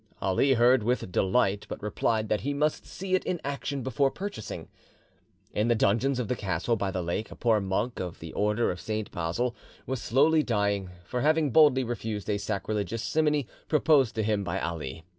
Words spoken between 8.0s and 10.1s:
the order of St. Basil was